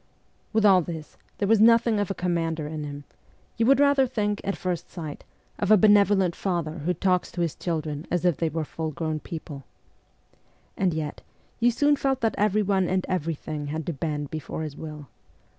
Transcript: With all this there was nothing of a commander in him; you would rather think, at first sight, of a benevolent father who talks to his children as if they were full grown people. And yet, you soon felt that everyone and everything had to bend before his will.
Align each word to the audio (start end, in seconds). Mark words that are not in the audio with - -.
With 0.51 0.65
all 0.65 0.81
this 0.81 1.15
there 1.37 1.47
was 1.47 1.59
nothing 1.61 1.99
of 1.99 2.09
a 2.09 2.15
commander 2.15 2.65
in 2.65 2.83
him; 2.85 3.03
you 3.55 3.67
would 3.67 3.79
rather 3.79 4.07
think, 4.07 4.41
at 4.43 4.57
first 4.57 4.89
sight, 4.89 5.23
of 5.59 5.69
a 5.69 5.77
benevolent 5.77 6.35
father 6.35 6.79
who 6.79 6.95
talks 6.95 7.31
to 7.31 7.41
his 7.41 7.53
children 7.53 8.07
as 8.09 8.25
if 8.25 8.37
they 8.37 8.49
were 8.49 8.65
full 8.65 8.89
grown 8.89 9.19
people. 9.19 9.63
And 10.75 10.91
yet, 10.91 11.21
you 11.59 11.69
soon 11.69 11.95
felt 11.97 12.21
that 12.21 12.33
everyone 12.39 12.89
and 12.89 13.05
everything 13.07 13.67
had 13.67 13.85
to 13.85 13.93
bend 13.93 14.31
before 14.31 14.63
his 14.63 14.75
will. 14.75 15.07